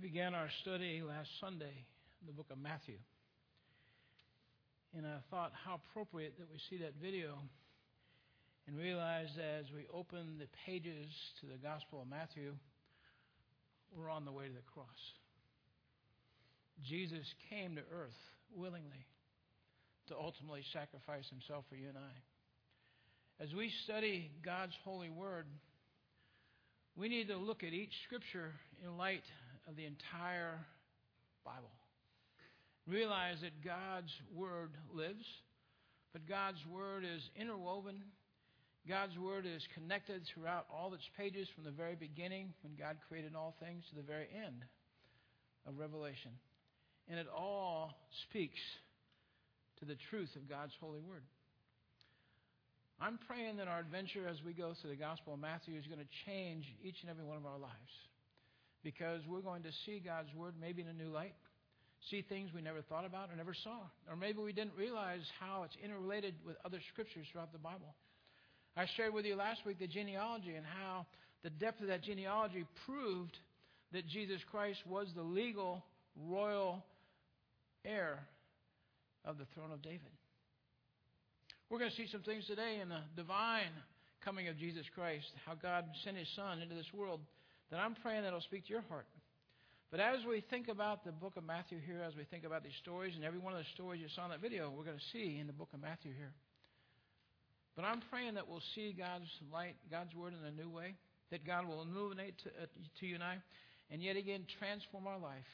[0.00, 1.84] We began our study last Sunday
[2.20, 2.96] in the book of Matthew.
[4.96, 7.36] And I thought how appropriate that we see that video
[8.66, 11.06] and realize as we open the pages
[11.40, 12.52] to the Gospel of Matthew,
[13.94, 14.86] we're on the way to the cross.
[16.82, 18.16] Jesus came to earth
[18.54, 19.04] willingly
[20.08, 23.44] to ultimately sacrifice himself for you and I.
[23.44, 25.46] As we study God's holy word,
[26.96, 29.24] we need to look at each scripture in light
[29.68, 30.58] of the entire
[31.44, 31.70] Bible.
[32.86, 35.24] Realize that God's Word lives,
[36.12, 38.02] but God's Word is interwoven.
[38.88, 43.34] God's Word is connected throughout all its pages from the very beginning, when God created
[43.36, 44.64] all things, to the very end
[45.66, 46.32] of Revelation.
[47.08, 47.92] And it all
[48.28, 48.60] speaks
[49.78, 51.22] to the truth of God's holy Word.
[53.00, 56.00] I'm praying that our adventure as we go through the Gospel of Matthew is going
[56.00, 57.92] to change each and every one of our lives
[58.82, 61.34] because we're going to see God's Word maybe in a new light,
[62.10, 63.78] see things we never thought about or never saw.
[64.08, 67.94] Or maybe we didn't realize how it's interrelated with other scriptures throughout the Bible.
[68.76, 71.06] I shared with you last week the genealogy and how
[71.42, 73.36] the depth of that genealogy proved
[73.92, 75.82] that Jesus Christ was the legal
[76.16, 76.84] royal
[77.84, 78.20] heir
[79.24, 80.00] of the throne of David.
[81.68, 83.70] We're going to see some things today in the divine
[84.24, 87.20] coming of Jesus Christ, how God sent his Son into this world
[87.70, 89.06] that I'm praying that'll speak to your heart.
[89.90, 92.78] But as we think about the book of Matthew here, as we think about these
[92.82, 95.10] stories, and every one of the stories you saw in that video, we're going to
[95.12, 96.32] see in the book of Matthew here.
[97.74, 100.94] But I'm praying that we'll see God's light, God's word in a new way,
[101.30, 102.66] that God will illuminate to, uh,
[103.00, 103.38] to you and I,
[103.90, 105.46] and yet again transform our life,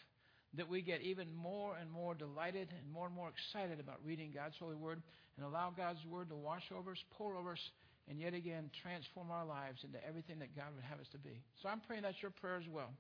[0.55, 4.33] that we get even more and more delighted and more and more excited about reading
[4.35, 5.01] God's holy word,
[5.37, 7.71] and allow God's word to wash over us, pour over us,
[8.09, 11.43] and yet again transform our lives into everything that God would have us to be.
[11.63, 12.91] So I'm praying that's your prayer as well.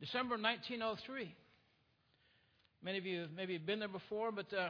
[0.00, 1.34] December 1903.
[2.82, 4.68] Many of you have maybe been there before, but uh,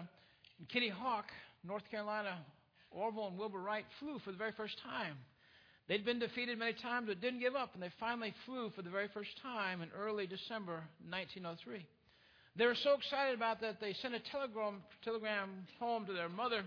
[0.60, 1.26] in Kitty Hawk,
[1.64, 2.38] North Carolina,
[2.90, 5.16] Orville and Wilbur Wright flew for the very first time.
[5.88, 8.90] They'd been defeated many times but didn't give up, and they finally flew for the
[8.90, 11.84] very first time in early December 1903.
[12.56, 16.62] They were so excited about that they sent a telegram, telegram home to their mother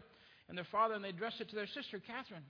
[0.50, 2.44] and their father, and they addressed it to their sister, Katharine.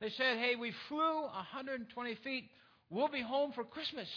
[0.00, 2.50] They said, Hey, we flew 120 feet.
[2.90, 4.08] We'll be home for Christmas.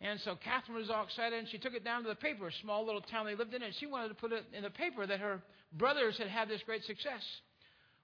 [0.00, 2.52] And so Katharine was all excited, and she took it down to the paper, a
[2.62, 5.06] small little town they lived in, and she wanted to put it in the paper
[5.06, 5.42] that her
[5.72, 7.22] brothers had had this great success.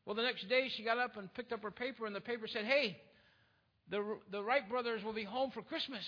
[0.05, 2.47] Well, the next day she got up and picked up her paper, and the paper
[2.47, 2.99] said, Hey,
[3.91, 6.05] the, the Wright brothers will be home for Christmas.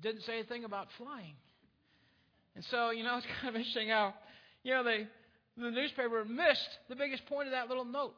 [0.00, 1.34] Didn't say anything about flying.
[2.54, 4.14] And so, you know, it's kind of interesting how,
[4.62, 5.06] you know, they,
[5.56, 8.14] the newspaper missed the biggest point of that little note.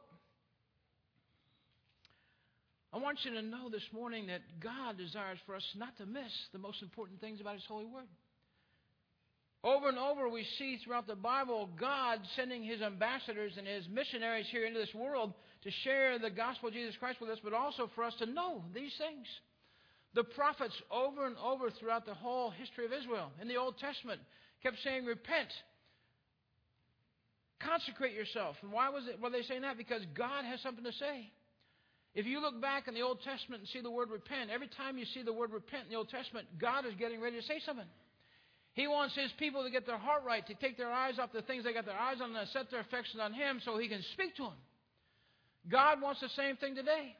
[2.93, 6.31] I want you to know this morning that God desires for us not to miss
[6.53, 8.07] the most important things about His holy word.
[9.65, 14.45] Over and over, we see throughout the Bible God sending His ambassadors and His missionaries
[14.49, 17.89] here into this world to share the gospel of Jesus Christ with us, but also
[17.95, 19.27] for us to know these things.
[20.13, 24.21] The prophets, over and over throughout the whole history of Israel in the Old Testament,
[24.63, 25.49] kept saying, Repent,
[27.65, 28.55] Consecrate yourself.
[28.61, 29.77] And why was it, were they saying that?
[29.77, 31.31] Because God has something to say.
[32.13, 34.97] If you look back in the Old Testament and see the word repent, every time
[34.97, 37.59] you see the word repent in the Old Testament, God is getting ready to say
[37.65, 37.87] something.
[38.73, 41.41] He wants His people to get their heart right, to take their eyes off the
[41.41, 44.01] things they got their eyes on and set their affections on Him so He can
[44.13, 44.59] speak to them.
[45.69, 47.15] God wants the same thing today.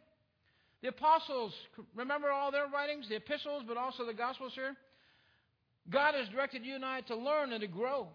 [0.82, 1.54] The apostles,
[1.96, 4.76] remember all their writings, the epistles, but also the gospels here?
[5.90, 8.08] God has directed you and I to learn and to grow.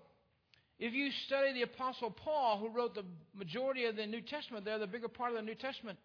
[0.81, 3.05] If you study the Apostle Paul, who wrote the
[3.35, 5.99] majority of the New Testament, there, the bigger part of the New Testament,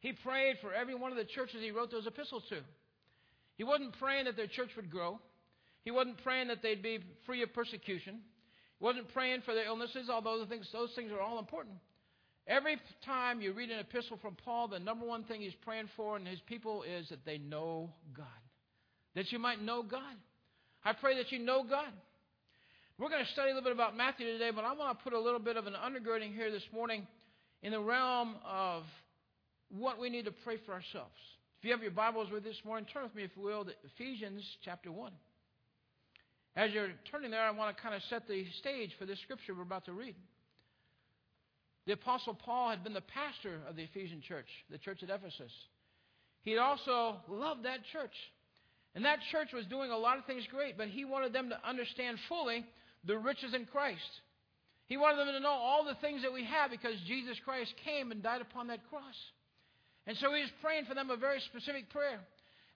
[0.00, 2.56] he prayed for every one of the churches he wrote those epistles to.
[3.56, 5.20] He wasn't praying that their church would grow.
[5.84, 8.18] He wasn't praying that they'd be free of persecution.
[8.80, 11.76] He wasn't praying for their illnesses, although the things, those things are all important.
[12.48, 12.76] Every
[13.06, 16.26] time you read an epistle from Paul, the number one thing he's praying for in
[16.26, 18.26] his people is that they know God.
[19.14, 20.16] That you might know God.
[20.84, 21.92] I pray that you know God.
[22.96, 25.14] We're going to study a little bit about Matthew today, but I want to put
[25.14, 27.08] a little bit of an undergirding here this morning
[27.60, 28.84] in the realm of
[29.68, 31.18] what we need to pray for ourselves.
[31.58, 33.72] If you have your Bibles with this morning, turn with me, if you will, to
[33.82, 35.10] Ephesians chapter 1.
[36.54, 39.54] As you're turning there, I want to kind of set the stage for this scripture
[39.56, 40.14] we're about to read.
[41.88, 45.50] The Apostle Paul had been the pastor of the Ephesian church, the church at Ephesus.
[46.42, 48.14] He had also loved that church.
[48.94, 51.68] And that church was doing a lot of things great, but he wanted them to
[51.68, 52.64] understand fully
[53.06, 54.20] the riches in Christ.
[54.86, 58.10] He wanted them to know all the things that we have because Jesus Christ came
[58.10, 59.16] and died upon that cross.
[60.06, 62.20] And so he was praying for them a very specific prayer.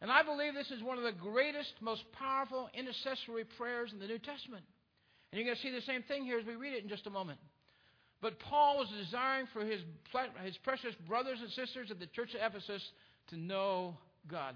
[0.01, 4.07] And I believe this is one of the greatest, most powerful intercessory prayers in the
[4.07, 4.65] New Testament.
[5.31, 7.07] And you're going to see the same thing here as we read it in just
[7.07, 7.39] a moment.
[8.23, 9.81] But Paul was desiring for his,
[10.45, 12.83] his precious brothers and sisters at the church of Ephesus
[13.29, 13.97] to know
[14.31, 14.55] God.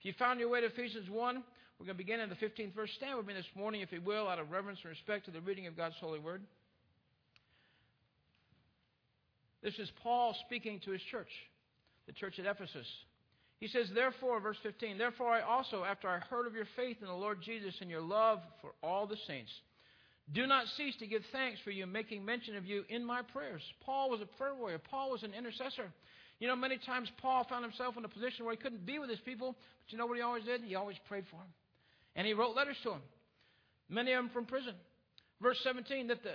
[0.00, 1.42] If you found your way to Ephesians 1,
[1.78, 2.90] we're going to begin in the 15th verse.
[2.96, 5.40] Stand with me this morning, if you will, out of reverence and respect to the
[5.40, 6.42] reading of God's holy word.
[9.62, 11.30] This is Paul speaking to his church,
[12.06, 12.86] the church at Ephesus.
[13.60, 17.06] He says, Therefore, verse 15, Therefore I also, after I heard of your faith in
[17.06, 19.50] the Lord Jesus and your love for all the saints,
[20.32, 23.62] do not cease to give thanks for you, making mention of you in my prayers.
[23.84, 24.78] Paul was a prayer warrior.
[24.78, 25.90] Paul was an intercessor.
[26.38, 29.10] You know, many times Paul found himself in a position where he couldn't be with
[29.10, 30.62] his people, but you know what he always did?
[30.62, 31.48] He always prayed for them.
[32.16, 33.02] And he wrote letters to them,
[33.88, 34.74] many of them from prison.
[35.40, 36.32] Verse 17, that the,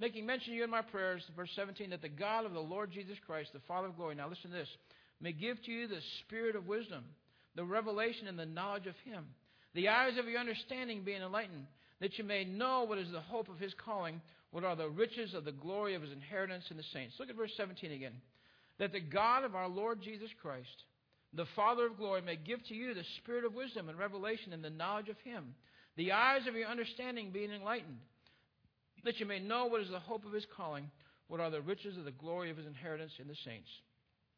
[0.00, 2.90] making mention of you in my prayers, verse 17, that the God of the Lord
[2.90, 4.68] Jesus Christ, the Father of glory, now listen to this,
[5.20, 7.04] may give to you the spirit of wisdom,
[7.54, 9.26] the revelation and the knowledge of him,
[9.74, 11.66] the eyes of your understanding being enlightened,
[12.00, 14.20] that you may know what is the hope of his calling,
[14.50, 17.14] what are the riches of the glory of his inheritance in the saints.
[17.18, 18.14] Look at verse 17 again.
[18.78, 20.84] That the God of our Lord Jesus Christ,
[21.32, 24.64] the Father of glory, may give to you the spirit of wisdom and revelation and
[24.64, 25.54] the knowledge of him,
[25.96, 27.98] the eyes of your understanding being enlightened,
[29.04, 30.90] that you may know what is the hope of his calling,
[31.28, 33.68] what are the riches of the glory of his inheritance in the saints.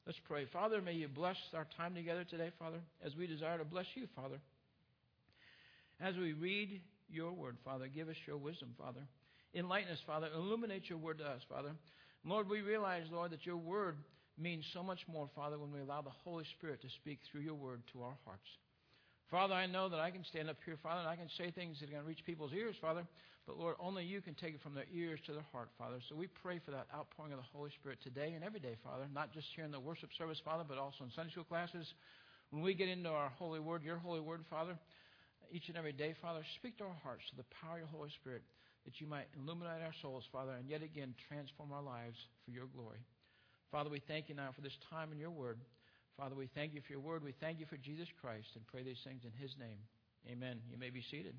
[0.06, 0.46] Let's pray.
[0.52, 4.06] Father, may you bless our time together today, Father, as we desire to bless you,
[4.16, 4.38] Father.
[6.00, 6.80] As we read
[7.10, 7.88] your word, Father.
[7.88, 9.00] Give us your wisdom, Father.
[9.54, 10.28] Enlighten us, Father.
[10.34, 11.72] Illuminate your word to us, Father.
[12.24, 13.96] Lord, we realize, Lord, that your word
[14.40, 17.54] means so much more, Father, when we allow the Holy Spirit to speak through your
[17.54, 18.48] word to our hearts.
[19.30, 21.80] Father, I know that I can stand up here, Father, and I can say things
[21.80, 23.04] that are going to reach people's ears, Father,
[23.46, 25.96] but Lord, only you can take it from their ears to their heart, Father.
[26.08, 29.04] So we pray for that outpouring of the Holy Spirit today and every day, Father,
[29.12, 31.86] not just here in the worship service, Father, but also in Sunday school classes.
[32.50, 34.78] When we get into our holy word, your holy word, Father,
[35.50, 38.10] each and every day, Father, speak to our hearts to the power of your Holy
[38.20, 38.42] Spirit
[38.84, 42.66] that you might illuminate our souls, Father, and yet again transform our lives for your
[42.74, 43.00] glory.
[43.70, 45.58] Father, we thank you now for this time in your word.
[46.16, 47.22] Father, we thank you for your word.
[47.22, 49.78] We thank you for Jesus Christ and pray these things in his name.
[50.30, 50.58] Amen.
[50.70, 51.34] You may be seated.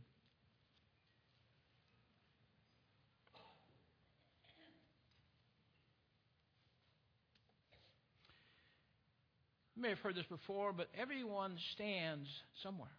[9.75, 12.27] You may have heard this before, but everyone stands
[12.63, 12.91] somewhere.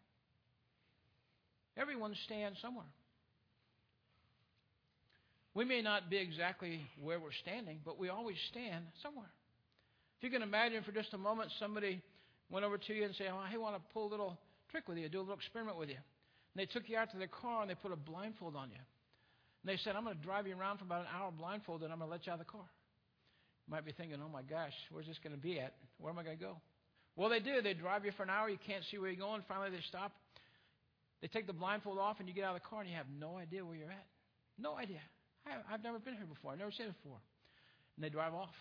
[1.77, 2.87] Everyone stands somewhere.
[5.61, 9.29] We may not be exactly where we're standing, but we always stand somewhere.
[10.17, 12.01] If you can imagine for just a moment somebody
[12.49, 14.39] went over to you and said, oh, I want to pull a little
[14.71, 16.01] trick with you, do a little experiment with you.
[16.01, 18.81] And they took you out to their car and they put a blindfold on you.
[18.81, 21.93] And they said, I'm going to drive you around for about an hour blindfolded and
[21.93, 22.65] I'm going to let you out of the car.
[23.69, 25.75] You might be thinking, oh my gosh, where's this going to be at?
[25.99, 26.57] Where am I going to go?
[27.17, 27.61] Well, they do.
[27.61, 28.49] They drive you for an hour.
[28.49, 29.43] You can't see where you're going.
[29.47, 30.13] Finally, they stop.
[31.21, 33.13] They take the blindfold off, and you get out of the car, and you have
[33.21, 34.07] no idea where you're at.
[34.57, 35.05] No idea.
[35.47, 36.53] I, have never been here before.
[36.53, 37.19] I've never seen it before.
[37.97, 38.55] And they drive off.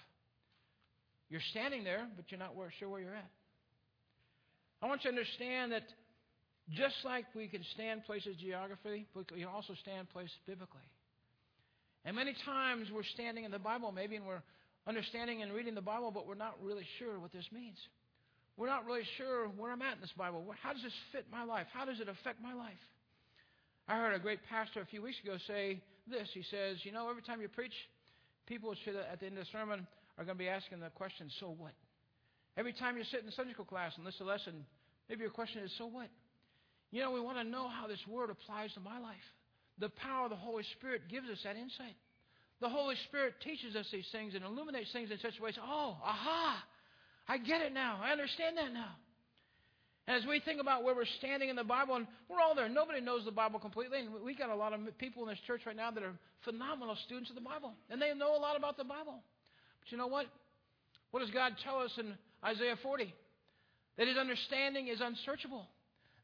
[1.29, 3.31] You're standing there, but you're not sure where you're at.
[4.81, 5.83] I want you to understand that
[6.71, 10.87] just like we can stand places geographically, we can also stand places biblically.
[12.05, 14.41] And many times we're standing in the Bible, maybe, and we're
[14.87, 17.77] understanding and reading the Bible, but we're not really sure what this means.
[18.57, 20.45] We're not really sure where I'm at in this Bible.
[20.61, 21.67] How does this fit my life?
[21.73, 22.81] How does it affect my life?
[23.87, 26.29] I heard a great pastor a few weeks ago say this.
[26.33, 27.73] He says, You know, every time you preach,
[28.45, 29.87] people should, at the end of the sermon
[30.17, 31.73] are going to be asking the question, So what?
[32.57, 34.65] Every time you sit in the Sunday school class and listen to a lesson,
[35.07, 36.09] maybe your question is, So what?
[36.91, 39.27] You know, we want to know how this word applies to my life.
[39.77, 41.95] The power of the Holy Spirit gives us that insight.
[42.59, 45.55] The Holy Spirit teaches us these things and illuminates things in such ways.
[45.61, 46.63] Oh, aha!
[47.27, 48.01] I get it now.
[48.03, 48.91] I understand that now.
[50.09, 52.67] And as we think about where we're standing in the Bible, and we're all there,
[52.67, 53.99] nobody knows the Bible completely.
[53.99, 56.97] And we got a lot of people in this church right now that are phenomenal
[57.05, 59.21] students of the Bible, and they know a lot about the Bible.
[59.79, 60.25] But you know what?
[61.11, 63.13] What does God tell us in Isaiah 40?
[63.99, 65.67] That His understanding is unsearchable.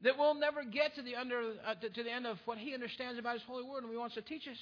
[0.02, 3.20] That we'll never get to the under uh, to, the end of what He understands
[3.20, 4.58] about His holy word, and He wants to teach us.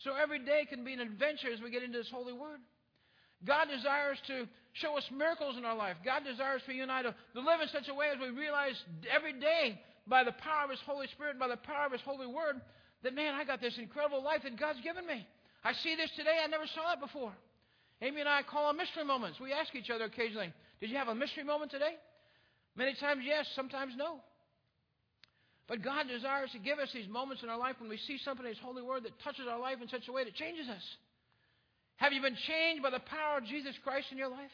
[0.00, 2.60] So every day can be an adventure as we get into His holy word.
[3.46, 5.96] God desires to show us miracles in our life.
[6.04, 8.30] God desires for you and I to, to live in such a way as we
[8.30, 8.74] realize
[9.10, 12.26] every day by the power of His Holy Spirit, by the power of His Holy
[12.26, 12.60] Word,
[13.02, 15.26] that, man, I got this incredible life that God's given me.
[15.62, 16.42] I see this today.
[16.42, 17.32] I never saw it before.
[18.02, 19.40] Amy and I call them mystery moments.
[19.40, 21.94] We ask each other occasionally, Did you have a mystery moment today?
[22.76, 23.46] Many times, yes.
[23.54, 24.18] Sometimes, no.
[25.68, 28.44] But God desires to give us these moments in our life when we see something
[28.44, 30.82] in His holy word that touches our life in such a way that changes us.
[31.96, 34.52] Have you been changed by the power of Jesus Christ in your life?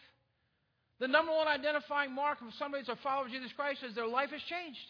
[1.01, 4.07] The number one identifying mark of somebody that's a follower of Jesus Christ is their
[4.07, 4.85] life has changed.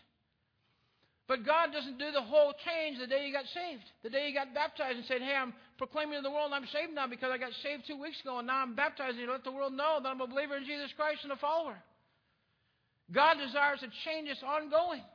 [1.31, 3.87] But God doesn't do the whole change the day you got saved.
[4.03, 6.91] The day you got baptized and said, Hey, I'm proclaiming to the world I'm saved
[6.91, 9.47] now because I got saved two weeks ago and now I'm baptized and you let
[9.47, 11.79] the world know that I'm a believer in Jesus Christ and a follower.
[13.15, 15.07] God desires to change us ongoing.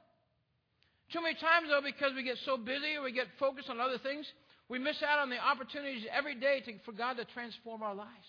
[1.11, 3.99] Too many times, though, because we get so busy or we get focused on other
[3.99, 4.23] things,
[4.71, 8.27] we miss out on the opportunities every day to, for God to transform our lives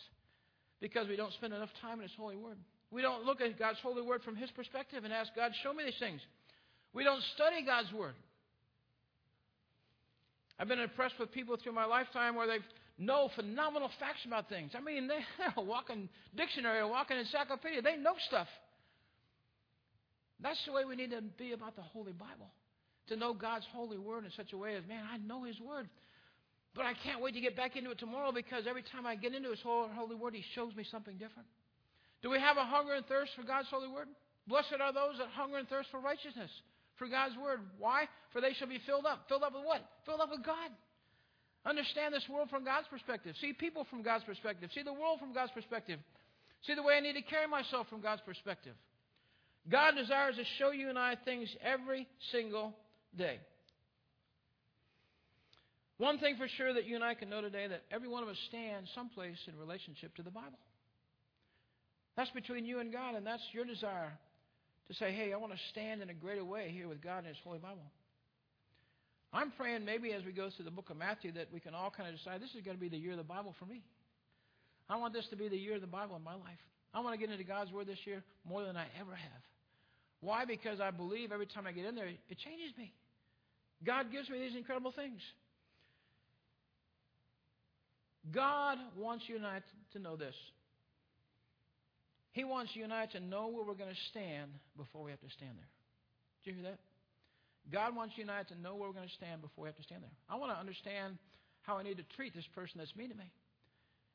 [0.80, 2.58] because we don't spend enough time in His holy word.
[2.90, 5.84] We don't look at God's holy word from His perspective and ask God, show me
[5.84, 6.20] these things.
[6.92, 8.14] We don't study God's word.
[10.58, 12.58] I've been impressed with people through my lifetime where they
[12.98, 14.72] know phenomenal facts about things.
[14.74, 15.24] I mean, they're
[15.56, 17.82] a walking dictionary, a walking encyclopedia.
[17.82, 18.48] They know stuff.
[20.40, 22.50] That's the way we need to be about the Holy Bible.
[23.08, 25.88] To know God's holy word in such a way as, man, I know His word.
[26.76, 29.34] But I can't wait to get back into it tomorrow because every time I get
[29.34, 31.48] into His holy word, He shows me something different.
[32.22, 34.08] Do we have a hunger and thirst for God's holy word?
[34.46, 36.50] Blessed are those that hunger and thirst for righteousness,
[36.98, 37.60] for God's word.
[37.78, 38.04] Why?
[38.32, 39.24] For they shall be filled up.
[39.28, 39.82] Filled up with what?
[40.04, 40.70] Filled up with God.
[41.64, 43.34] Understand this world from God's perspective.
[43.40, 44.70] See people from God's perspective.
[44.74, 45.98] See the world from God's perspective.
[46.66, 48.74] See the way I need to carry myself from God's perspective.
[49.68, 52.74] God desires to show you and I things every single
[53.16, 53.40] day.
[55.98, 58.28] One thing for sure that you and I can know today that every one of
[58.28, 60.58] us stands someplace in relationship to the Bible.
[62.16, 64.12] That's between you and God, and that's your desire
[64.88, 67.24] to say, hey, I want to stand in a greater way here with God in
[67.26, 67.84] His Holy Bible.
[69.32, 71.90] I'm praying maybe as we go through the book of Matthew that we can all
[71.90, 73.82] kind of decide this is going to be the year of the Bible for me.
[74.88, 76.62] I want this to be the year of the Bible in my life.
[76.94, 79.42] I want to get into God's Word this year more than I ever have.
[80.20, 80.44] Why?
[80.44, 82.92] Because I believe every time I get in there, it changes me.
[83.84, 85.20] God gives me these incredible things.
[88.32, 89.60] God wants you and I
[89.92, 90.34] to know this.
[92.32, 95.20] He wants you and I to know where we're going to stand before we have
[95.20, 95.70] to stand there.
[96.44, 96.80] Did you hear that?
[97.72, 99.76] God wants you and I to know where we're going to stand before we have
[99.76, 100.14] to stand there.
[100.28, 101.18] I want to understand
[101.62, 103.26] how I need to treat this person that's mean to me.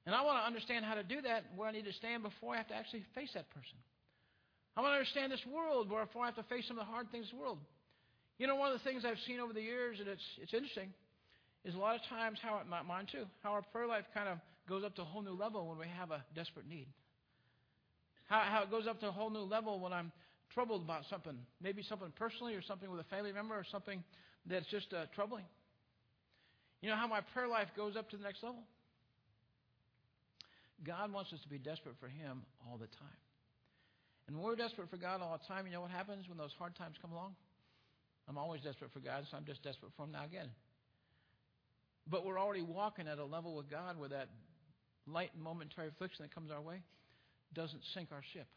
[0.05, 2.53] And I want to understand how to do that, where I need to stand before
[2.55, 3.77] I have to actually face that person.
[4.75, 7.11] I want to understand this world before I have to face some of the hard
[7.11, 7.59] things in the world.
[8.39, 10.89] You know, one of the things I've seen over the years, and it's, it's interesting,
[11.63, 14.37] is a lot of times how, mine too, how our prayer life kind of
[14.67, 16.87] goes up to a whole new level when we have a desperate need.
[18.27, 20.11] How, how it goes up to a whole new level when I'm
[20.53, 24.03] troubled about something, maybe something personally or something with a family member or something
[24.45, 25.45] that's just uh, troubling.
[26.81, 28.63] You know how my prayer life goes up to the next level?
[30.83, 33.21] God wants us to be desperate for Him all the time.
[34.27, 36.53] And when we're desperate for God all the time, you know what happens when those
[36.57, 37.35] hard times come along?
[38.27, 40.49] I'm always desperate for God, so I'm just desperate for Him now again.
[42.09, 44.29] But we're already walking at a level with God where that
[45.07, 46.81] light and momentary affliction that comes our way
[47.53, 48.47] doesn't sink our ship.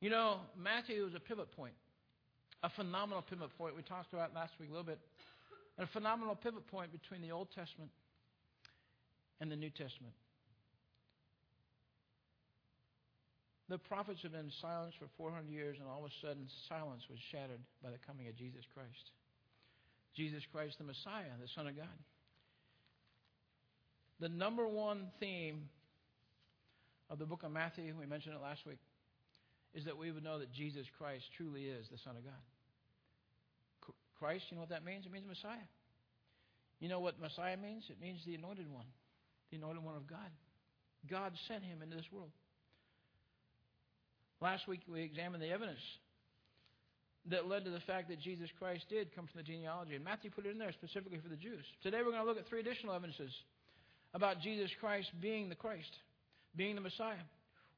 [0.00, 1.74] You know, Matthew is a pivot point,
[2.62, 3.74] a phenomenal pivot point.
[3.74, 5.00] We talked about last week a little bit.
[5.76, 7.90] And a phenomenal pivot point between the Old Testament
[9.40, 10.14] and the New Testament.
[13.68, 17.18] The prophets have been silenced for 400 years, and all of a sudden, silence was
[17.30, 19.12] shattered by the coming of Jesus Christ.
[20.16, 21.98] Jesus Christ, the Messiah, the Son of God.
[24.20, 25.68] The number one theme
[27.10, 28.80] of the book of Matthew, we mentioned it last week,
[29.74, 33.94] is that we would know that Jesus Christ truly is the Son of God.
[34.18, 35.06] Christ, you know what that means?
[35.06, 35.68] It means Messiah.
[36.80, 37.84] You know what Messiah means?
[37.90, 38.86] It means the anointed one,
[39.50, 40.30] the anointed one of God.
[41.08, 42.30] God sent him into this world.
[44.40, 45.80] Last week we examined the evidence
[47.26, 49.94] that led to the fact that Jesus Christ did come from the genealogy.
[49.96, 51.64] And Matthew put it in there specifically for the Jews.
[51.82, 53.32] Today we're going to look at three additional evidences
[54.14, 55.90] about Jesus Christ being the Christ,
[56.56, 57.20] being the Messiah.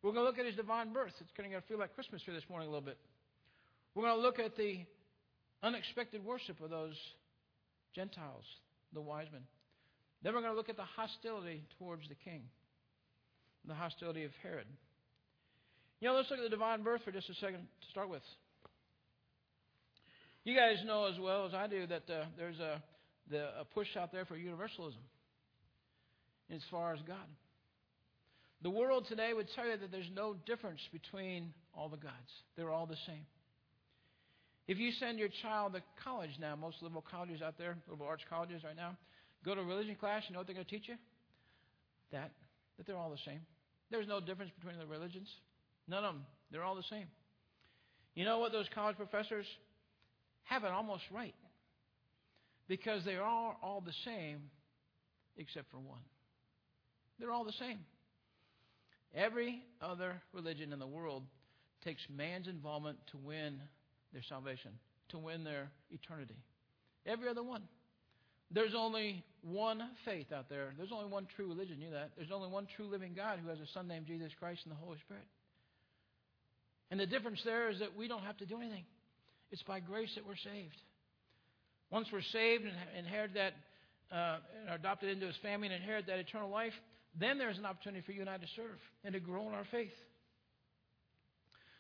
[0.03, 1.13] We're going to look at his divine birth.
[1.21, 2.99] It's going to feel like Christmas here this morning a little bit.
[3.95, 4.79] We're going to look at the
[5.63, 6.95] unexpected worship of those
[7.95, 8.45] Gentiles,
[8.95, 9.43] the wise men.
[10.23, 12.43] Then we're going to look at the hostility towards the king,
[13.67, 14.67] the hostility of Herod.
[16.01, 18.23] You know, let's look at the divine birth for just a second to start with.
[20.45, 22.83] You guys know as well as I do that uh, there's a,
[23.31, 25.03] the, a push out there for universalism
[26.51, 27.29] as far as God.
[28.63, 32.15] The world today would tell you that there's no difference between all the gods.
[32.57, 33.27] They're all the same.
[34.67, 38.23] If you send your child to college now, most liberal colleges out there, liberal arts
[38.29, 38.97] colleges right now,
[39.45, 40.97] go to a religion class, you know what they're going to teach you?
[42.13, 42.31] That,
[42.77, 43.41] that they're all the same.
[43.91, 45.29] There's no difference between the religions.
[45.89, 46.25] None of them.
[46.51, 47.07] They're all the same.
[48.15, 48.53] You know what?
[48.53, 49.47] Those college professors
[50.45, 51.35] have it almost right.
[52.69, 54.43] Because they are all the same
[55.37, 56.01] except for one.
[57.19, 57.79] They're all the same.
[59.15, 61.25] Every other religion in the world
[61.85, 63.61] takes man's involvement to win
[64.13, 64.73] their salvation,
[65.11, 66.37] to win their eternity.
[67.07, 67.63] Every other one.
[68.53, 70.75] There's only one faith out there.
[70.77, 71.81] There's only one true religion.
[71.81, 72.11] You know that.
[72.17, 74.79] There's only one true living God who has a Son named Jesus Christ and the
[74.79, 75.25] Holy Spirit.
[76.91, 78.85] And the difference there is that we don't have to do anything.
[79.51, 80.77] It's by grace that we're saved.
[81.91, 83.53] Once we're saved and inherit that,
[84.13, 86.73] uh, and adopted into His family and inherit that eternal life,
[87.19, 89.67] then there's an opportunity for you and I to serve and to grow in our
[89.71, 89.93] faith.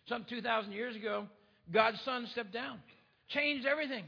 [0.08, 1.26] Some 2,000 years ago,
[1.72, 2.78] God's Son stepped down,
[3.28, 4.04] changed everything.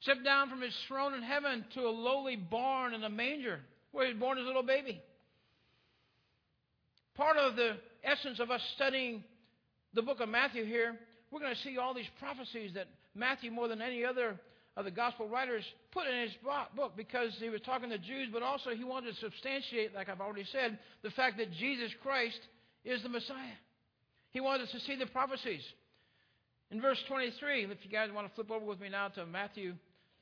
[0.00, 4.06] Stepped down from his throne in heaven to a lowly barn in a manger where
[4.06, 5.02] he was born as a little baby.
[7.16, 7.72] Part of the
[8.04, 9.24] essence of us studying
[9.94, 10.96] the book of Matthew here,
[11.30, 14.38] we're going to see all these prophecies that Matthew, more than any other
[14.76, 16.32] of the gospel writers, put in his
[16.76, 20.20] book because he was talking to Jews, but also he wanted to substantiate, like I've
[20.20, 22.38] already said, the fact that Jesus Christ
[22.84, 23.58] is the Messiah.
[24.30, 25.62] He wanted us to see the prophecies.
[26.70, 29.74] In verse 23, if you guys want to flip over with me now to Matthew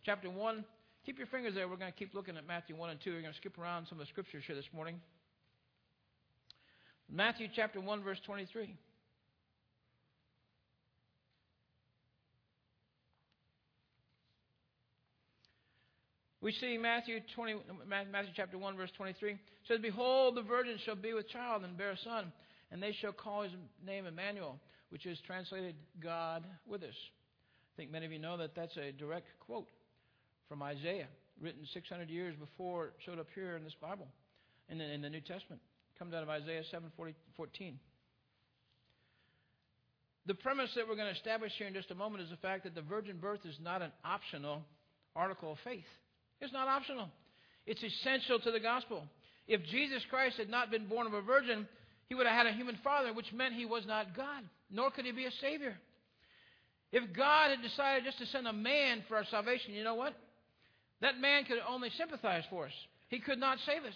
[0.06, 0.64] chapter 1.
[1.04, 1.68] Keep your fingers there.
[1.68, 3.10] We're going to keep looking at Matthew 1 and 2.
[3.10, 5.00] We're going to skip around some of the scriptures here this morning.
[7.12, 8.74] Matthew chapter 1, verse 23.
[16.46, 17.56] We see Matthew 20,
[17.88, 19.36] Matthew chapter 1, verse 23
[19.66, 22.30] says, Behold, the virgin shall be with child and bear a son,
[22.70, 23.50] and they shall call his
[23.84, 24.60] name Emmanuel,
[24.90, 26.94] which is translated God with us.
[26.94, 29.66] I think many of you know that that's a direct quote
[30.48, 31.08] from Isaiah,
[31.42, 34.06] written 600 years before it showed up here in this Bible,
[34.68, 35.60] in the, in the New Testament.
[35.96, 36.92] It comes out of Isaiah 7
[37.36, 37.78] 14.
[40.26, 42.62] The premise that we're going to establish here in just a moment is the fact
[42.62, 44.62] that the virgin birth is not an optional
[45.16, 45.82] article of faith.
[46.40, 47.08] It's not optional.
[47.66, 49.02] It's essential to the gospel.
[49.48, 51.66] If Jesus Christ had not been born of a virgin,
[52.08, 55.04] he would have had a human father, which meant he was not God, nor could
[55.04, 55.76] he be a Savior.
[56.92, 60.14] If God had decided just to send a man for our salvation, you know what?
[61.00, 62.72] That man could only sympathize for us.
[63.08, 63.94] He could not save us.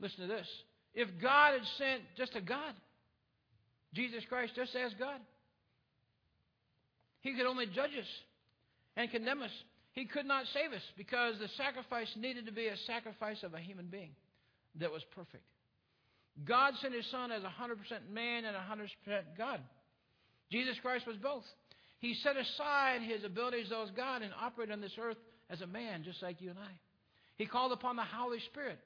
[0.00, 0.46] Listen to this.
[0.94, 2.74] If God had sent just a God,
[3.94, 5.20] Jesus Christ just as God,
[7.20, 8.08] he could only judge us
[8.96, 9.50] and condemn us.
[9.92, 13.60] He could not save us because the sacrifice needed to be a sacrifice of a
[13.60, 14.10] human being
[14.80, 15.44] that was perfect.
[16.46, 17.48] God sent his son as 100%
[18.10, 18.88] man and 100%
[19.36, 19.60] God.
[20.50, 21.44] Jesus Christ was both.
[21.98, 25.18] He set aside his abilities as God and operated on this earth
[25.50, 26.72] as a man, just like you and I.
[27.36, 28.78] He called upon the Holy Spirit.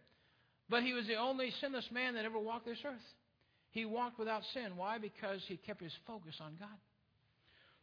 [0.68, 2.96] But he was the only sinless man that ever walked this earth.
[3.70, 4.76] He walked without sin.
[4.76, 4.98] Why?
[4.98, 6.68] Because he kept his focus on God.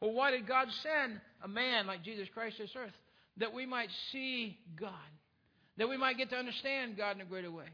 [0.02, 2.94] Well, why did God send a man like Jesus Christ to this earth?
[3.38, 4.92] That we might see God.
[5.78, 7.66] That we might get to understand God in a greater way.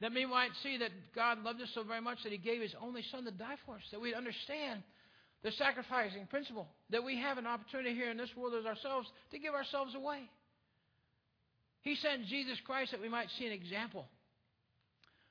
[0.00, 2.74] That we might see that God loved us so very much that he gave his
[2.80, 3.82] only son to die for us.
[3.90, 4.82] That we'd understand
[5.42, 6.68] the sacrificing principle.
[6.90, 10.30] That we have an opportunity here in this world as ourselves to give ourselves away.
[11.82, 14.06] He sent Jesus Christ that we might see an example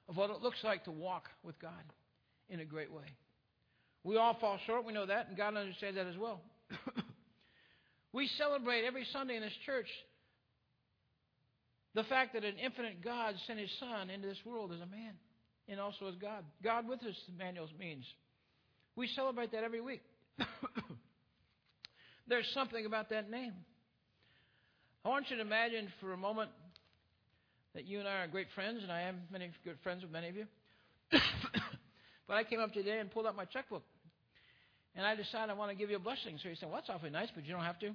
[0.10, 1.72] of what it looks like to walk with God
[2.50, 3.04] in a great way.
[4.04, 6.42] We all fall short, we know that, and God understands that as well.
[8.14, 9.88] we celebrate every Sunday in this church
[11.94, 15.14] the fact that an infinite God sent his Son into this world as a man
[15.68, 16.44] and also as God.
[16.64, 18.06] God with us, Emmanuel means.
[18.96, 20.02] We celebrate that every week.
[22.28, 23.54] There's something about that name.
[25.06, 26.52] I want you to imagine for a moment
[27.74, 30.30] that you and I are great friends, and I am many good friends with many
[30.30, 30.46] of you.
[32.28, 33.84] but I came up today and pulled out my checkbook.
[34.98, 36.40] And I decided I want to give you a blessing.
[36.42, 37.92] So he said, Well, that's awfully nice, but you don't have to.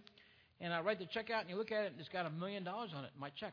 [0.60, 2.30] And I write the check out, and you look at it, and it's got a
[2.30, 3.52] million dollars on it, my check.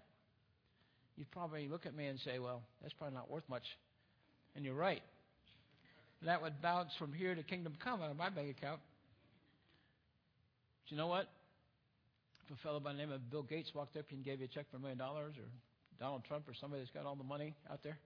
[1.18, 3.64] You'd probably look at me and say, Well, that's probably not worth much.
[4.56, 5.02] And you're right.
[6.24, 8.80] That would bounce from here to kingdom come out of my bank account.
[10.86, 11.28] But you know what?
[12.50, 14.48] if a fellow by the name of Bill Gates walked up and gave you a
[14.48, 15.46] check for a million dollars, or
[16.00, 17.98] Donald Trump, or somebody that's got all the money out there,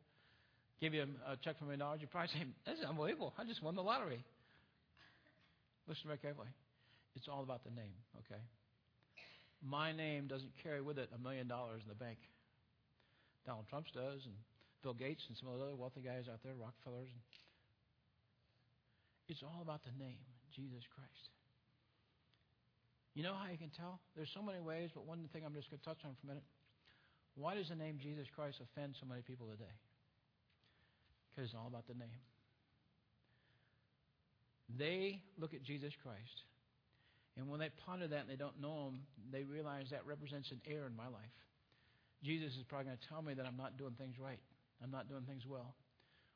[0.82, 3.34] give you a, a check for a million dollars, you'd probably say, that's unbelievable!
[3.38, 4.23] I just won the lottery."
[5.88, 6.48] Listen very carefully.
[7.15, 7.93] It's all about the name,
[8.26, 8.41] okay?
[9.62, 12.17] My name doesn't carry with it a million dollars in the bank.
[13.46, 14.36] Donald Trump's does, and
[14.82, 17.12] Bill Gates and some of the other wealthy guys out there, Rockefellers.
[19.28, 20.19] It's all about the name,
[20.56, 21.32] Jesus Christ.
[23.13, 24.00] You know how you can tell?
[24.15, 26.30] There's so many ways, but one thing I'm just going to touch on for a
[26.34, 26.48] minute.
[27.36, 29.76] Why does the name Jesus Christ offend so many people today?
[31.30, 32.22] Because it's all about the name.
[34.78, 36.44] They look at Jesus Christ,
[37.38, 39.00] and when they ponder that and they don't know him,
[39.32, 41.38] they realize that represents an error in my life.
[42.24, 44.40] Jesus is probably going to tell me that I'm not doing things right.
[44.82, 45.76] I'm not doing things well.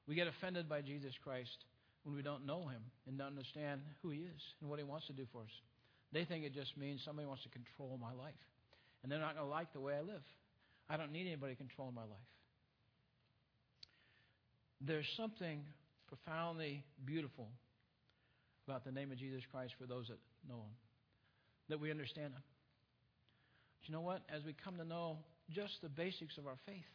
[0.08, 1.66] We get offended by Jesus Christ
[2.04, 5.08] when we don't know him and don't understand who he is and what he wants
[5.08, 5.52] to do for us.
[6.14, 8.40] They think it just means somebody wants to control my life.
[9.04, 10.24] And they're not going to like the way I live.
[10.90, 12.32] I don't need anybody controlling my life.
[14.80, 15.62] There's something
[16.08, 17.50] profoundly beautiful
[18.68, 20.76] about the name of Jesus Christ for those that know him,
[21.70, 22.44] that we understand him.
[23.80, 24.22] But you know what?
[24.28, 25.18] As we come to know
[25.50, 26.92] just the basics of our faith,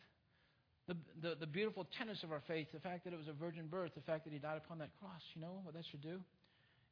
[0.86, 3.68] the, the, the beautiful tenets of our faith, the fact that it was a virgin
[3.68, 6.20] birth, the fact that he died upon that cross, you know what that should do?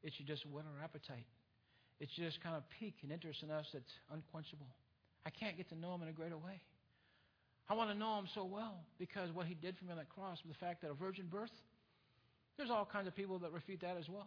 [0.03, 1.27] It should just whet our appetite.
[1.99, 4.69] It should just kind of pique an interest in us that's unquenchable.
[5.27, 6.63] I can't get to know him in a greater way.
[7.69, 10.09] I want to know him so well because what he did for me on that
[10.09, 11.53] cross, the fact that a virgin birth,
[12.57, 14.27] there's all kinds of people that refute that as well.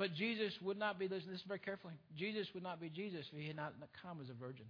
[0.00, 3.38] But Jesus would not be, listen this very carefully, Jesus would not be Jesus if
[3.38, 4.64] he had not come as a virgin.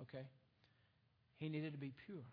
[0.00, 0.24] Okay?
[1.36, 2.24] He needed to be pure.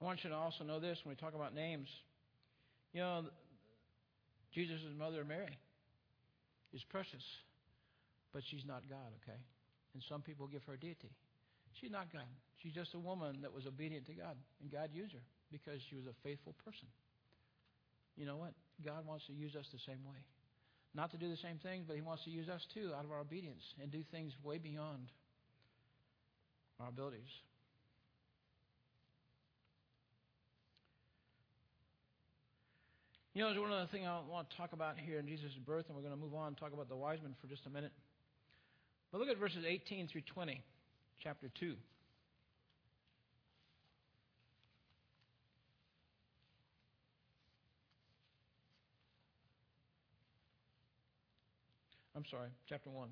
[0.00, 1.88] I want you to also know this when we talk about names.
[2.92, 3.24] You know,
[4.54, 5.58] Jesus' mother, Mary,
[6.72, 7.24] is precious,
[8.32, 9.40] but she's not God, okay?
[9.94, 11.10] And some people give her deity.
[11.80, 12.30] She's not God.
[12.62, 15.96] She's just a woman that was obedient to God, and God used her because she
[15.96, 16.86] was a faithful person.
[18.14, 18.54] You know what?
[18.84, 20.22] God wants to use us the same way.
[20.96, 23.12] Not to do the same things, but He wants to use us too out of
[23.12, 25.12] our obedience and do things way beyond
[26.80, 27.28] our abilities.
[33.34, 35.84] You know, there's one other thing I want to talk about here in Jesus' birth,
[35.88, 37.70] and we're going to move on and talk about the wise men for just a
[37.70, 37.92] minute.
[39.12, 40.62] But look at verses 18 through 20,
[41.22, 41.74] chapter 2.
[52.16, 53.08] I'm sorry, chapter 1.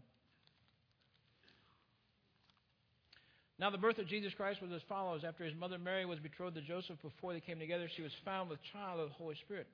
[3.59, 5.23] Now, the birth of Jesus Christ was as follows.
[5.25, 8.49] After his mother Mary was betrothed to Joseph, before they came together, she was found
[8.49, 9.69] with child of the Holy Spirit.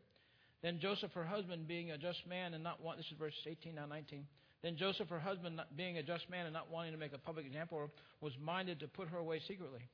[0.62, 3.76] Then Joseph, her husband, being a just man and not want, this is verse 18
[3.76, 4.26] now 19.
[4.62, 7.46] Then Joseph, her husband, being a just man and not wanting to make a public
[7.46, 7.88] example,
[8.20, 9.88] was minded to put her away secretly.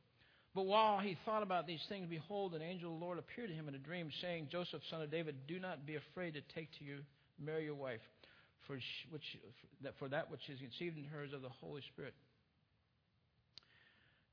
[0.55, 3.55] But while he thought about these things, behold, an angel of the Lord appeared to
[3.55, 6.71] him in a dream, saying, Joseph, son of David, do not be afraid to take
[6.79, 7.01] to you
[7.39, 8.01] Mary your wife,
[8.67, 8.79] for,
[9.11, 9.37] which,
[9.99, 12.15] for that which is conceived in her is of the Holy Spirit.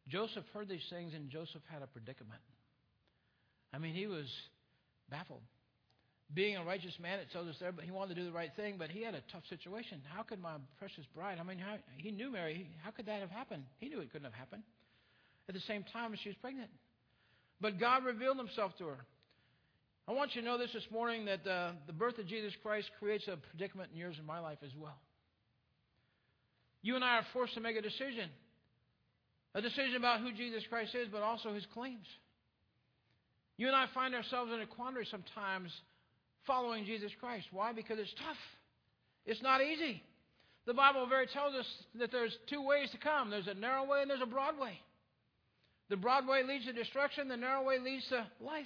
[0.08, 2.42] Joseph heard these things, and Joseph had a predicament.
[3.74, 4.28] I mean, he was
[5.10, 5.42] baffled
[6.34, 8.52] being a righteous man, it tells us there, but he wanted to do the right
[8.56, 10.02] thing, but he had a tough situation.
[10.16, 12.68] How could my precious bride, I mean, how, he knew Mary.
[12.84, 13.64] How could that have happened?
[13.80, 14.64] He knew it couldn't have happened.
[15.48, 16.70] At the same time, she was pregnant.
[17.62, 18.98] But God revealed himself to her.
[20.08, 22.90] I want you to know this this morning that uh, the birth of Jesus Christ
[23.00, 25.00] creates a predicament in yours and my life as well.
[26.82, 28.30] You and I are forced to make a decision
[29.56, 32.08] a decision about who Jesus Christ is, but also his claims.
[33.58, 35.72] You and I find ourselves in a quandary sometimes
[36.48, 37.48] following Jesus Christ.
[37.52, 37.72] Why?
[37.72, 38.38] Because it's tough.
[39.26, 40.02] It's not easy.
[40.66, 41.68] The Bible very tells us
[42.00, 43.30] that there's two ways to come.
[43.30, 44.80] There's a narrow way and there's a broad way.
[45.90, 47.28] The broad way leads to destruction.
[47.28, 48.66] The narrow way leads to life.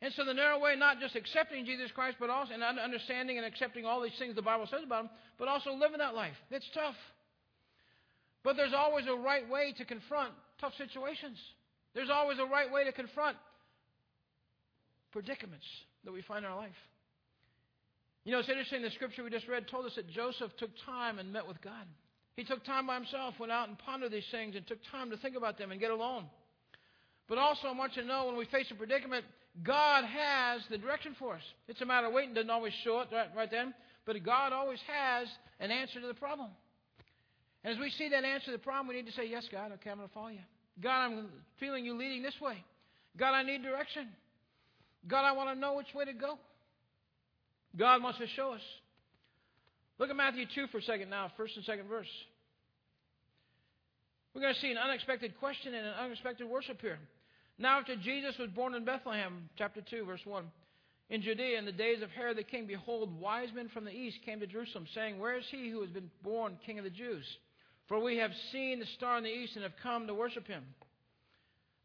[0.00, 3.46] And so the narrow way, not just accepting Jesus Christ, but also and understanding and
[3.46, 6.36] accepting all these things the Bible says about him, but also living that life.
[6.50, 6.94] It's tough.
[8.44, 11.36] But there's always a right way to confront tough situations.
[11.94, 13.36] There's always a right way to confront
[15.10, 15.66] predicaments
[16.04, 16.70] that we find in our life.
[18.24, 18.82] You know, it's interesting.
[18.82, 21.86] The scripture we just read told us that Joseph took time and met with God.
[22.36, 25.16] He took time by himself, went out and pondered these things, and took time to
[25.16, 26.26] think about them and get alone.
[27.28, 29.24] But also, I want you to know when we face a predicament,
[29.62, 31.42] God has the direction for us.
[31.66, 32.34] It's a matter of waiting.
[32.34, 33.74] Doesn't always show it right, right then,
[34.06, 36.50] but God always has an answer to the problem.
[37.64, 39.72] And as we see that answer to the problem, we need to say, Yes, God,
[39.72, 40.38] okay, I'm going to follow you.
[40.80, 41.26] God, I'm
[41.58, 42.64] feeling you leading this way.
[43.16, 44.08] God, I need direction.
[45.08, 46.38] God, I want to know which way to go.
[47.76, 48.60] God wants to show us.
[49.98, 52.06] Look at Matthew 2 for a second now, first and second verse.
[54.34, 56.98] We're going to see an unexpected question and an unexpected worship here.
[57.58, 60.44] Now, after Jesus was born in Bethlehem, chapter 2, verse 1,
[61.10, 64.18] in Judea in the days of Herod the king, behold, wise men from the east
[64.24, 67.24] came to Jerusalem, saying, Where is he who has been born king of the Jews?
[67.88, 70.62] For we have seen the star in the east and have come to worship him.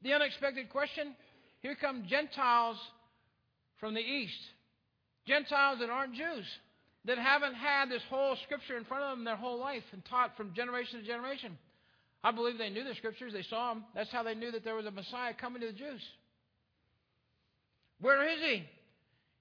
[0.03, 1.15] The unexpected question
[1.61, 2.77] here come Gentiles
[3.79, 4.37] from the east.
[5.25, 6.45] Gentiles that aren't Jews,
[7.05, 10.35] that haven't had this whole scripture in front of them their whole life and taught
[10.35, 11.57] from generation to generation.
[12.23, 13.83] I believe they knew the scriptures, they saw them.
[13.93, 16.01] That's how they knew that there was a Messiah coming to the Jews.
[17.99, 18.63] Where is he?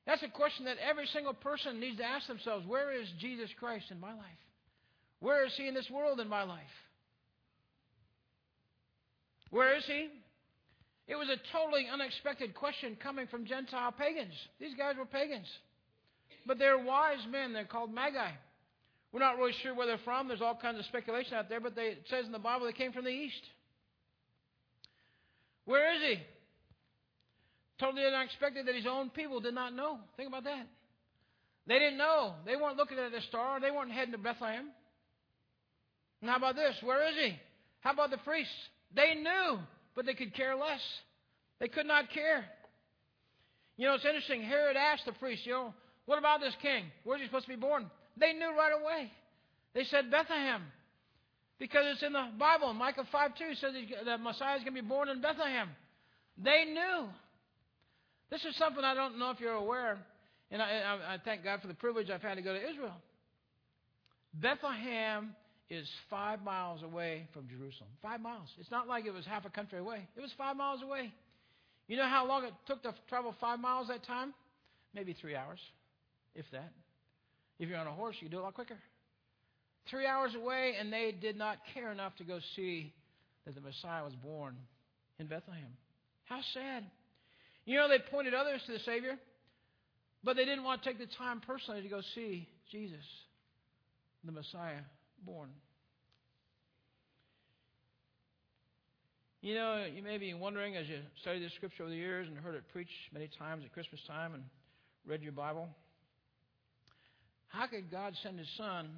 [0.06, 2.66] That's a question that every single person needs to ask themselves.
[2.66, 4.42] Where is Jesus Christ in my life?
[5.20, 6.60] Where is he in this world in my life?
[9.50, 10.08] Where is he?
[11.06, 14.34] It was a totally unexpected question coming from Gentile pagans.
[14.58, 15.46] These guys were pagans.
[16.46, 17.52] But they're wise men.
[17.52, 18.30] They're called magi.
[19.12, 20.29] We're not really sure where they're from.
[20.29, 22.72] There's all kinds of speculation out there, but they, it says in the Bible they
[22.72, 23.42] came from the east.
[25.66, 26.22] Where is he?
[27.79, 29.98] Totally unexpected that his own people did not know.
[30.16, 30.66] Think about that.
[31.66, 32.35] They didn't know.
[32.46, 33.61] They weren't looking at the star.
[33.61, 34.68] They weren't heading to Bethlehem.
[36.20, 36.75] And how about this?
[36.83, 37.37] Where is he?
[37.81, 38.53] How about the priests?
[38.94, 39.59] They knew,
[39.94, 40.81] but they could care less.
[41.61, 42.44] They could not care.
[43.77, 44.42] You know, it's interesting.
[44.42, 45.75] Herod asked the priests, you know,
[46.07, 46.85] what about this king?
[47.05, 47.90] Where's he supposed to be born?
[48.18, 49.11] They knew right away.
[49.75, 50.62] They said Bethlehem.
[51.59, 52.72] Because it's in the Bible.
[52.75, 53.72] Micah 5 2 says
[54.05, 55.68] that Messiah is going to be born in Bethlehem.
[56.37, 57.09] They knew.
[58.31, 59.98] This is something I don't know if you're aware,
[60.51, 62.96] and I, I, I thank God for the privilege I've had to go to Israel.
[64.35, 65.37] Bethlehem
[65.68, 67.90] is five miles away from Jerusalem.
[68.01, 68.48] Five miles.
[68.59, 70.09] It's not like it was half a country away.
[70.16, 71.12] It was five miles away.
[71.88, 74.33] You know how long it took to travel five miles that time?
[74.94, 75.61] Maybe three hours,
[76.35, 76.72] if that.
[77.62, 78.77] If you're on a horse, you do it a lot quicker.
[79.88, 82.92] Three hours away, and they did not care enough to go see
[83.46, 84.57] that the Messiah was born
[85.20, 85.68] in Bethlehem.
[86.25, 86.85] How sad.
[87.64, 89.16] You know, they pointed others to the Savior,
[90.25, 93.05] but they didn't want to take the time personally to go see Jesus,
[94.25, 94.81] the Messiah,
[95.25, 95.51] born.
[99.40, 102.37] You know, you may be wondering as you study this scripture over the years and
[102.38, 104.42] heard it preached many times at Christmas time and
[105.07, 105.68] read your Bible,
[107.52, 108.88] how could God send His Son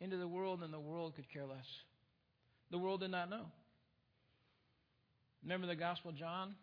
[0.00, 1.66] into the world and the world could care less?
[2.70, 3.46] The world did not know.
[5.42, 6.54] Remember the Gospel of John?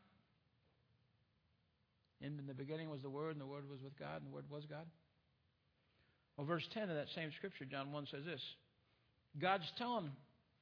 [2.21, 4.45] In the beginning was the Word, and the Word was with God, and the Word
[4.49, 4.85] was God.
[6.35, 8.41] Well, verse 10 of that same scripture, John 1 says this
[9.39, 10.11] God's telling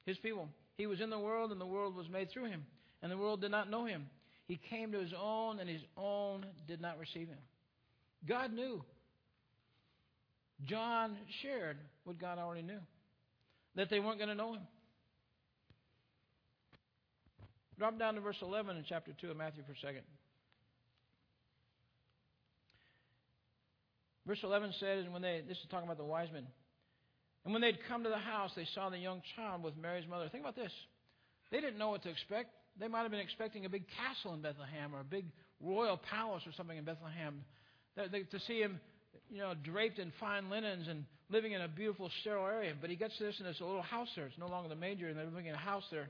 [0.06, 2.64] his people, He was in the world, and the world was made through him,
[3.02, 4.06] and the world did not know him.
[4.46, 7.38] He came to his own, and his own did not receive him.
[8.26, 8.82] God knew.
[10.64, 12.80] John shared what God already knew
[13.76, 14.62] that they weren't going to know him.
[17.78, 20.02] Drop down to verse 11 in chapter 2 of Matthew for a second.
[24.26, 26.46] Verse 11 says, and when they, this is talking about the wise men,
[27.44, 30.28] and when they'd come to the house, they saw the young child with Mary's mother.
[30.28, 30.72] Think about this.
[31.50, 32.50] They didn't know what to expect.
[32.78, 35.26] They might have been expecting a big castle in Bethlehem or a big
[35.60, 37.42] royal palace or something in Bethlehem.
[37.96, 38.80] to see him,
[39.30, 42.74] you know, draped in fine linens and living in a beautiful sterile area.
[42.80, 44.26] But he gets to this and there's a little house there.
[44.26, 46.08] It's no longer the major, and they're living in a house there.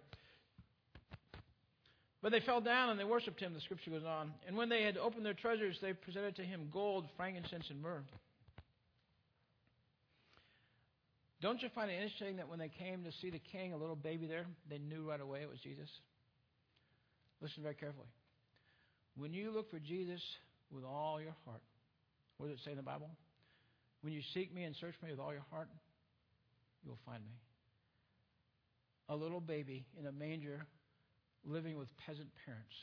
[2.22, 4.32] But they fell down and they worshipped him, the scripture goes on.
[4.46, 8.02] And when they had opened their treasures, they presented to him gold, frankincense, and myrrh.
[11.40, 13.94] Don't you find it interesting that when they came to see the king, a little
[13.94, 15.88] baby there, they knew right away it was Jesus?
[17.40, 18.08] Listen very carefully.
[19.16, 20.20] When you look for Jesus
[20.72, 21.62] with all your heart,
[22.38, 23.10] what does it say in the Bible?
[24.00, 25.68] When you seek me and search me with all your heart,
[26.84, 27.32] you'll find me.
[29.08, 30.66] A little baby in a manger
[31.44, 32.74] living with peasant parents.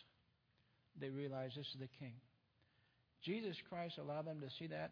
[1.00, 2.14] They realized this is the king.
[3.24, 4.92] Jesus Christ allowed them to see that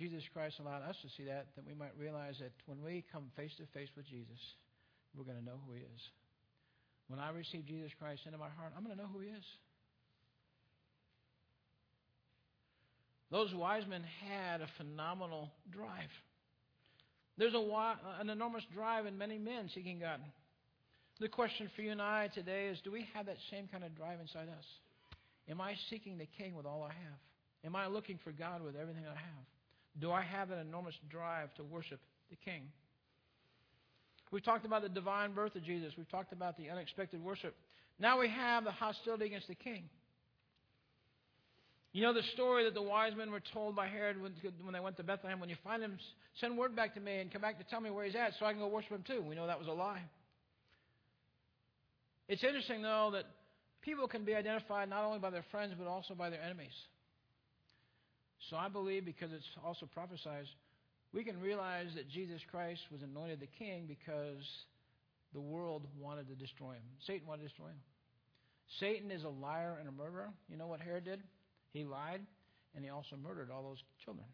[0.00, 3.28] Jesus Christ allowed us to see that, that we might realize that when we come
[3.36, 4.40] face to face with Jesus,
[5.12, 6.02] we're going to know who He is.
[7.08, 9.44] When I receive Jesus Christ into my heart, I'm going to know who He is.
[13.30, 16.10] Those wise men had a phenomenal drive.
[17.38, 20.20] There's a, an enormous drive in many men seeking God.
[21.20, 23.94] The question for you and I today is do we have that same kind of
[23.94, 24.64] drive inside us?
[25.48, 27.18] Am I seeking the King with all I have?
[27.64, 29.44] Am I looking for God with everything I have?
[30.00, 32.62] Do I have an enormous drive to worship the King?
[34.30, 35.92] We've talked about the divine birth of Jesus.
[35.96, 37.54] We've talked about the unexpected worship.
[37.98, 39.84] Now we have the hostility against the king.
[41.92, 44.32] You know the story that the wise men were told by Herod when,
[44.72, 45.98] they went to Bethlehem when you find him,
[46.40, 48.46] send word back to me and come back to tell me where he's at so
[48.46, 49.22] I can go worship him too.
[49.22, 50.02] We know that was a lie.
[52.28, 53.24] It's interesting, though, that
[53.82, 56.74] people can be identified not only by their friends but also by their enemies.
[58.48, 60.46] So I believe because it's also prophesied,
[61.12, 64.46] we can realize that Jesus Christ was anointed the king because
[65.34, 66.82] the world wanted to destroy him.
[67.04, 67.80] Satan wanted to destroy him.
[68.78, 70.28] Satan is a liar and a murderer.
[70.48, 71.20] You know what Herod did?
[71.72, 72.20] He lied
[72.74, 74.26] and he also murdered all those children.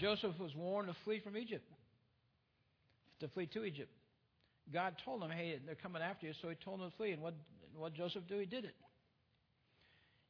[0.00, 1.64] Joseph was warned to flee from Egypt,
[3.20, 3.90] to flee to Egypt.
[4.72, 7.12] God told him, hey, they're coming after you, so he told him to flee.
[7.12, 7.34] And what
[7.76, 8.38] what Joseph do?
[8.38, 8.74] He did it.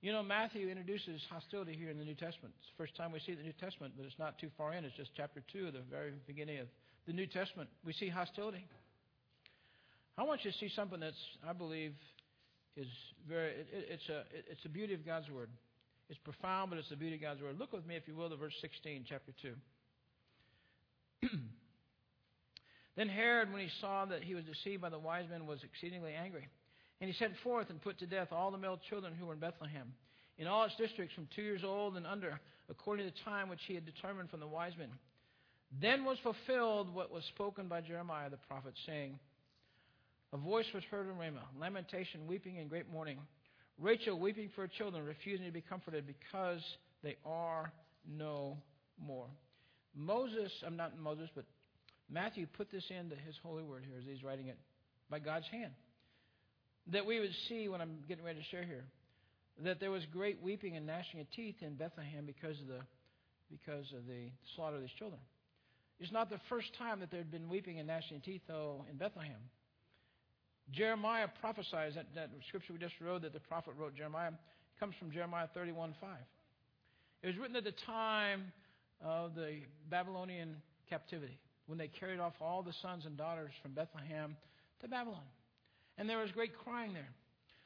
[0.02, 2.54] You know, Matthew introduces hostility here in the New Testament.
[2.60, 4.84] It's the first time we see the New Testament, but it's not too far in.
[4.84, 6.66] It's just chapter 2, the very beginning of
[7.06, 7.70] the New Testament.
[7.84, 8.66] We see hostility.
[10.18, 11.16] I want you to see something that's,
[11.48, 11.92] I believe,
[12.76, 12.86] is
[13.28, 15.48] very, it, it, it's, a, it, it's the beauty of God's Word.
[16.08, 17.58] It's profound, but it's the beauty of God's Word.
[17.58, 21.28] Look with me, if you will, to verse 16, chapter 2.
[22.96, 26.12] then Herod, when he saw that he was deceived by the wise men, was exceedingly
[26.12, 26.46] angry.
[27.00, 29.40] And he sent forth and put to death all the male children who were in
[29.40, 29.92] Bethlehem,
[30.38, 32.38] in all its districts from two years old and under,
[32.70, 34.90] according to the time which he had determined from the wise men.
[35.80, 39.18] Then was fulfilled what was spoken by Jeremiah the prophet, saying,
[40.36, 43.16] A voice was heard in Ramah, lamentation, weeping, and great mourning.
[43.78, 46.60] Rachel weeping for her children, refusing to be comforted because
[47.02, 47.72] they are
[48.06, 48.58] no
[49.02, 49.28] more.
[49.94, 51.46] Moses, I'm not Moses, but
[52.10, 54.58] Matthew put this into his holy word here as he's writing it
[55.08, 55.72] by God's hand.
[56.88, 58.84] That we would see when I'm getting ready to share here
[59.64, 62.80] that there was great weeping and gnashing of teeth in Bethlehem because of the
[63.50, 65.20] because of the slaughter of these children.
[65.98, 68.84] It's not the first time that there had been weeping and gnashing of teeth, though,
[68.90, 69.40] in Bethlehem.
[70.72, 74.32] Jeremiah prophesies that, that scripture we just read that the prophet wrote Jeremiah
[74.80, 76.10] comes from Jeremiah 31 5.
[77.22, 78.52] It was written at the time
[79.04, 80.56] of the Babylonian
[80.88, 84.36] captivity when they carried off all the sons and daughters from Bethlehem
[84.80, 85.24] to Babylon.
[85.98, 87.08] And there was great crying there.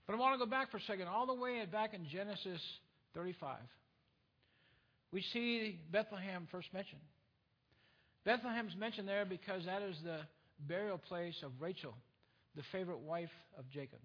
[0.06, 2.60] But I want to go back for a second, all the way back in Genesis
[3.14, 3.58] 35.
[5.12, 7.00] We see Bethlehem first mentioned.
[8.24, 10.20] Bethlehem's mentioned there because that is the
[10.68, 11.94] burial place of Rachel,
[12.56, 14.00] the favorite wife of Jacob.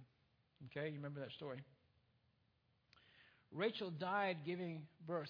[0.66, 1.62] Okay, you remember that story.
[3.52, 5.30] Rachel died giving birth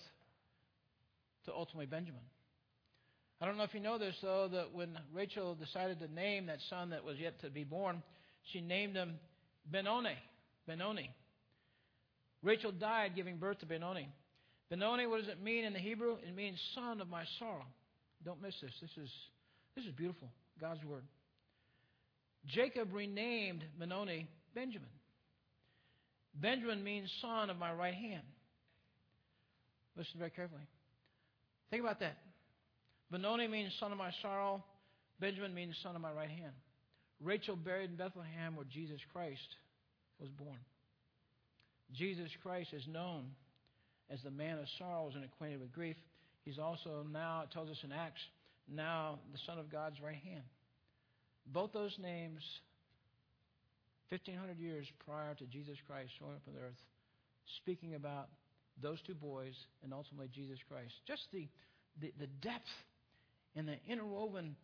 [1.46, 2.22] to ultimately Benjamin.
[3.42, 6.60] I don't know if you know this, though, that when Rachel decided to name that
[6.70, 8.02] son that was yet to be born,
[8.52, 9.20] she named him
[9.70, 10.18] Benoni.
[10.66, 11.12] Benoni.
[12.42, 14.08] Rachel died giving birth to Benoni.
[14.70, 16.18] Benoni, what does it mean in the Hebrew?
[16.26, 17.66] It means son of my sorrow.
[18.24, 18.72] Don't miss this.
[18.82, 19.12] This is,
[19.76, 20.30] this is beautiful.
[20.60, 21.04] God's word.
[22.48, 24.90] Jacob renamed Benoni Benjamin.
[26.34, 28.24] Benjamin means son of my right hand.
[29.98, 30.68] Listen very carefully.
[31.70, 32.18] Think about that.
[33.10, 34.64] Benoni means son of my sorrow.
[35.20, 36.52] Benjamin means son of my right hand.
[37.22, 39.56] Rachel buried in Bethlehem where Jesus Christ
[40.20, 40.60] was born.
[41.94, 43.26] Jesus Christ is known
[44.10, 45.96] as the man of sorrows and acquainted with grief.
[46.44, 48.22] He's also now, it tells us in Acts,
[48.72, 50.44] now the Son of God's right hand.
[51.46, 52.42] Both those names,
[54.10, 56.80] 1,500 years prior to Jesus Christ showing up on earth,
[57.58, 58.30] speaking about
[58.82, 59.54] those two boys
[59.84, 60.94] and ultimately Jesus Christ.
[61.08, 61.48] Just the,
[62.02, 62.70] the, the depth
[63.56, 64.56] and the interwoven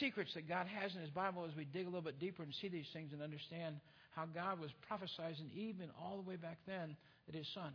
[0.00, 2.52] secrets that God has in His Bible as we dig a little bit deeper and
[2.60, 3.76] see these things and understand
[4.14, 7.72] how God was prophesizing even all the way back then that His Son.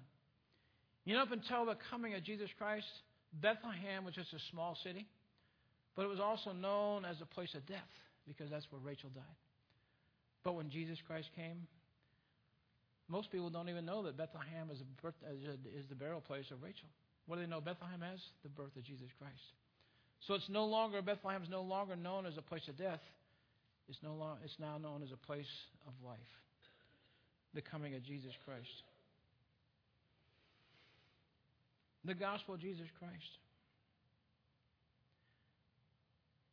[1.05, 2.87] You know, up until the coming of Jesus Christ,
[3.33, 5.07] Bethlehem was just a small city,
[5.95, 7.89] but it was also known as a place of death
[8.29, 9.39] because that's where Rachel died.
[10.45, 11.67] But when Jesus Christ came,
[13.09, 16.87] most people don't even know that Bethlehem is, birth, is the burial place of Rachel.
[17.25, 18.19] What do they know Bethlehem as?
[18.43, 19.41] The birth of Jesus Christ.
[20.27, 23.01] So it's no longer, Bethlehem is no longer known as a place of death.
[23.89, 25.49] It's, no long, it's now known as a place
[25.87, 26.19] of life.
[27.55, 28.83] The coming of Jesus Christ.
[32.05, 33.13] The gospel of Jesus Christ.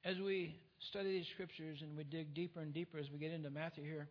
[0.04, 0.56] As we
[0.90, 4.08] study these scriptures and we dig deeper and deeper as we get into Matthew here,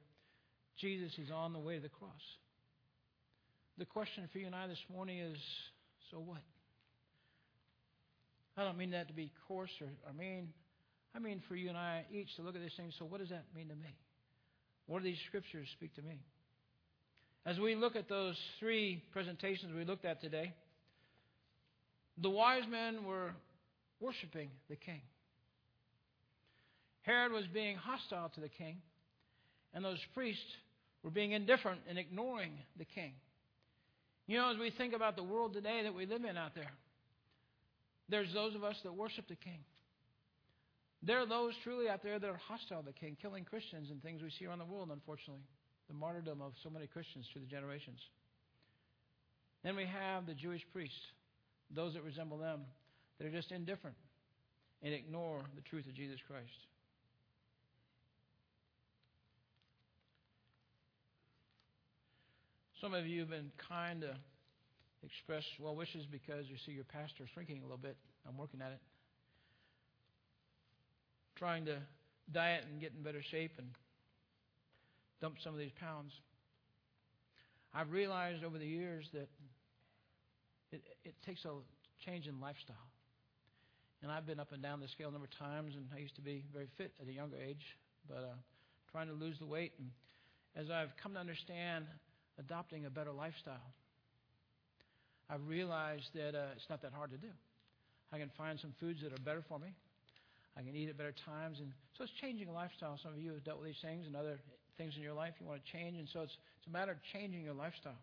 [0.80, 2.12] Jesus is on the way to the cross.
[3.78, 5.38] The question for you and I this morning is
[6.12, 6.42] so what?
[8.58, 10.50] I don't mean that to be coarse or, or mean.
[11.16, 12.92] I mean for you and I each to look at this thing.
[12.98, 13.96] So, what does that mean to me?
[14.88, 16.20] What do these scriptures speak to me?
[17.46, 20.54] As we look at those three presentations we looked at today,
[22.18, 23.32] the wise men were
[24.00, 25.02] worshiping the king.
[27.06, 28.78] Herod was being hostile to the king,
[29.74, 30.42] and those priests
[31.04, 33.14] were being indifferent and ignoring the king.
[34.28, 36.72] You know, as we think about the world today that we live in out there,
[38.10, 39.60] there's those of us that worship the king.
[41.04, 44.02] There are those truly out there that are hostile to the king, killing Christians and
[44.02, 45.44] things we see around the world, unfortunately.
[45.88, 48.00] The martyrdom of so many Christians through the generations.
[49.64, 50.98] Then we have the Jewish priests
[51.74, 52.62] those that resemble them,
[53.18, 53.96] that are just indifferent
[54.84, 56.50] and ignore the truth of Jesus Christ.
[62.86, 64.14] Some of you have been kind to
[65.04, 67.98] express well wishes because you see your pastor shrinking a little bit.
[68.30, 68.80] I'm working at it.
[71.36, 71.80] Trying to
[72.32, 73.70] diet and get in better shape and
[75.20, 76.12] dump some of these pounds.
[77.74, 79.30] I've realized over the years that
[80.72, 81.54] it, it takes a
[82.06, 82.76] change in lifestyle.
[84.04, 86.18] And I've been up and down the scale a number of times, and I used
[86.18, 87.66] to be very fit at a younger age,
[88.08, 88.38] but uh,
[88.92, 89.72] trying to lose the weight.
[89.80, 89.90] And
[90.56, 91.86] as I've come to understand
[92.40, 93.74] adopting a better lifestyle,
[95.30, 97.30] I've realized that uh, it's not that hard to do.
[98.14, 99.74] I can find some foods that are better for me.
[100.58, 101.60] I can eat at better times.
[101.60, 102.98] And so it's changing a lifestyle.
[103.02, 104.40] Some of you have dealt with these things and other
[104.78, 105.98] things in your life you want to change.
[105.98, 108.00] And so it's, it's a matter of changing your lifestyle.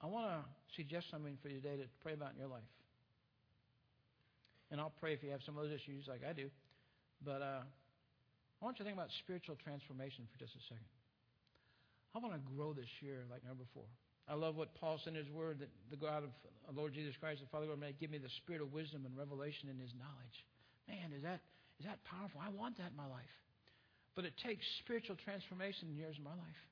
[0.00, 0.44] I want to
[0.76, 2.68] suggest something for you today to pray about in your life.
[4.70, 6.48] And I'll pray if you have some of those issues like I do.
[7.24, 7.60] But uh,
[8.60, 10.88] I want you to think about spiritual transformation for just a second.
[12.16, 13.88] I want to grow this year like never before.
[14.26, 16.32] I love what Paul said in his word that the God of
[16.74, 19.68] Lord Jesus Christ, the Father, God, may give me the spirit of wisdom and revelation
[19.68, 20.38] in his knowledge.
[20.88, 21.44] Man, is that,
[21.78, 22.40] is that powerful?
[22.42, 23.34] I want that in my life.
[24.16, 26.62] But it takes spiritual transformation in years of my life.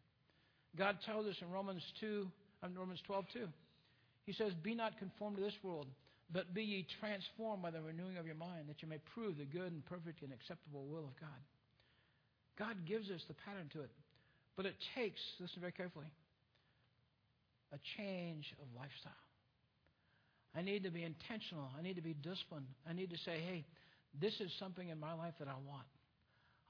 [0.74, 2.26] God tells us in Romans 2,
[2.64, 3.46] um, Romans 12, 2.
[4.24, 5.86] He says, Be not conformed to this world,
[6.32, 9.44] but be ye transformed by the renewing of your mind, that you may prove the
[9.44, 11.38] good and perfect and acceptable will of God.
[12.58, 13.90] God gives us the pattern to it.
[14.56, 16.12] But it takes, listen very carefully,
[17.72, 19.12] a change of lifestyle.
[20.56, 21.68] I need to be intentional.
[21.76, 22.66] I need to be disciplined.
[22.88, 23.64] I need to say, hey,
[24.20, 25.90] this is something in my life that I want.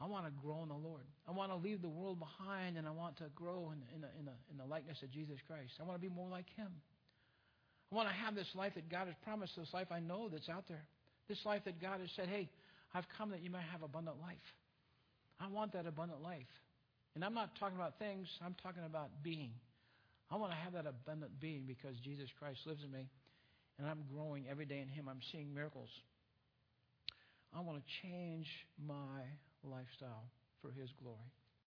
[0.00, 1.04] I want to grow in the Lord.
[1.28, 4.28] I want to leave the world behind and I want to grow in, in, in,
[4.50, 5.72] in the likeness of Jesus Christ.
[5.80, 6.72] I want to be more like Him.
[7.92, 10.48] I want to have this life that God has promised, this life I know that's
[10.48, 10.84] out there.
[11.28, 12.48] This life that God has said, hey,
[12.94, 14.36] I've come that you may have abundant life.
[15.40, 16.46] I want that abundant life.
[17.14, 19.52] And I'm not talking about things, I'm talking about being.
[20.30, 23.08] I want to have that abundant being because Jesus Christ lives in me
[23.78, 25.08] and I'm growing every day in Him.
[25.08, 25.88] I'm seeing miracles.
[27.54, 28.48] I want to change
[28.84, 29.22] my
[29.62, 30.24] lifestyle
[30.62, 31.30] for His glory.